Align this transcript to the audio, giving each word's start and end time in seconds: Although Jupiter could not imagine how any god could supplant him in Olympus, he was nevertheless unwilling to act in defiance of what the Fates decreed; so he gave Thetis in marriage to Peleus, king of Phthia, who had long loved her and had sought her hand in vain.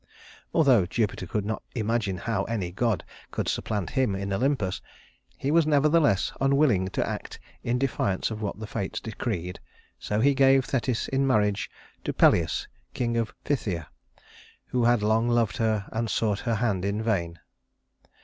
Although 0.51 0.87
Jupiter 0.87 1.27
could 1.27 1.45
not 1.45 1.61
imagine 1.75 2.17
how 2.17 2.41
any 2.45 2.71
god 2.71 3.03
could 3.29 3.47
supplant 3.47 3.91
him 3.91 4.15
in 4.15 4.33
Olympus, 4.33 4.81
he 5.37 5.51
was 5.51 5.67
nevertheless 5.67 6.31
unwilling 6.41 6.87
to 6.87 7.07
act 7.07 7.39
in 7.61 7.77
defiance 7.77 8.31
of 8.31 8.41
what 8.41 8.57
the 8.59 8.65
Fates 8.65 8.99
decreed; 8.99 9.59
so 9.99 10.19
he 10.19 10.33
gave 10.33 10.65
Thetis 10.65 11.07
in 11.09 11.27
marriage 11.27 11.69
to 12.03 12.13
Peleus, 12.13 12.67
king 12.95 13.15
of 13.15 13.31
Phthia, 13.45 13.89
who 14.69 14.85
had 14.85 15.03
long 15.03 15.29
loved 15.29 15.57
her 15.57 15.85
and 15.91 16.05
had 16.05 16.15
sought 16.15 16.39
her 16.39 16.55
hand 16.55 16.83
in 16.83 17.03
vain. 17.03 17.37